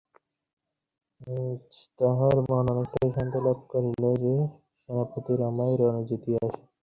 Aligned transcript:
আজ 1.31 1.65
তাঁহার 1.99 2.35
মন 2.43 2.65
অনেকটা 2.73 2.99
সান্ত্বনা 3.15 3.45
লাভ 3.47 3.59
করিল 3.71 4.03
যে 4.23 4.33
সেনাপতি 4.81 5.33
রমাই 5.41 5.73
রণে 5.79 6.01
জিতিয়া 6.09 6.39
আসিয়াছে। 6.39 6.61